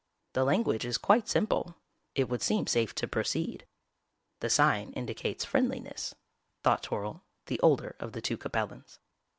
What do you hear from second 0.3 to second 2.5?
The language is quite simple. It would